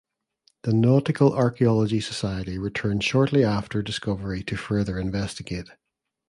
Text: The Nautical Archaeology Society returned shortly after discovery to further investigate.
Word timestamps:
The 0.63 0.73
Nautical 0.73 1.31
Archaeology 1.31 2.01
Society 2.01 2.57
returned 2.57 3.03
shortly 3.03 3.43
after 3.43 3.83
discovery 3.83 4.41
to 4.45 4.57
further 4.57 4.97
investigate. 4.97 5.69